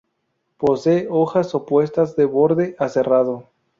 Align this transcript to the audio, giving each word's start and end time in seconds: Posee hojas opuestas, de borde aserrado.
Posee 0.57 1.05
hojas 1.11 1.53
opuestas, 1.53 2.15
de 2.15 2.25
borde 2.25 2.75
aserrado. 2.79 3.51